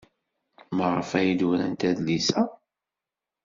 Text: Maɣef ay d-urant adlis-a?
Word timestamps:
Maɣef 0.77 1.09
ay 1.19 1.29
d-urant 1.39 1.87
adlis-a? 1.89 2.41